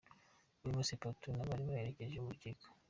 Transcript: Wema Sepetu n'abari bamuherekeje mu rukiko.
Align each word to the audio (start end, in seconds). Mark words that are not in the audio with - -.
Wema 0.61 0.83
Sepetu 0.87 1.27
n'abari 1.29 1.61
bamuherekeje 1.63 2.17
mu 2.19 2.29
rukiko. 2.33 2.65